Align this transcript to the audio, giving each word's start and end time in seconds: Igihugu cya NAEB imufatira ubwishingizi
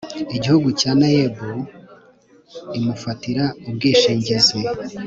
Igihugu 0.37 0.67
cya 0.79 0.91
NAEB 0.99 1.37
imufatira 2.77 3.45
ubwishingizi 3.67 4.57